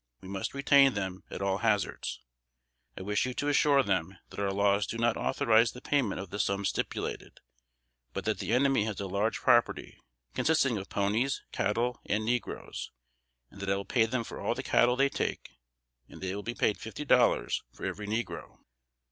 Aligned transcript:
We 0.19 0.27
must 0.27 0.55
retain 0.55 0.95
them 0.95 1.25
at 1.29 1.43
all 1.43 1.59
hazards. 1.59 2.21
I 2.97 3.03
wish 3.03 3.23
you 3.27 3.35
to 3.35 3.49
assure 3.49 3.83
them, 3.83 4.17
that 4.31 4.39
our 4.39 4.51
laws 4.51 4.87
do 4.87 4.97
not 4.97 5.15
authorize 5.15 5.73
the 5.73 5.79
payment 5.81 6.19
of 6.19 6.31
the 6.31 6.39
sum 6.39 6.65
stipulated; 6.65 7.39
but 8.11 8.25
that 8.25 8.39
the 8.39 8.51
enemy 8.51 8.85
has 8.85 8.99
a 8.99 9.05
large 9.05 9.37
property, 9.41 9.99
consisting 10.33 10.79
of 10.79 10.89
ponies, 10.89 11.43
cattle 11.51 12.01
and 12.07 12.25
negroes, 12.25 12.89
and 13.51 13.61
that 13.61 13.69
I 13.69 13.75
will 13.75 13.85
pay 13.85 14.07
them 14.07 14.23
for 14.23 14.41
all 14.41 14.55
the 14.55 14.63
cattle 14.63 14.95
they 14.95 15.07
take, 15.07 15.51
and 16.09 16.19
they 16.19 16.33
will 16.33 16.41
be 16.41 16.55
paid 16.55 16.79
fifty 16.79 17.05
dollars 17.05 17.61
for 17.71 17.85
every 17.85 18.07
negro. 18.07 18.57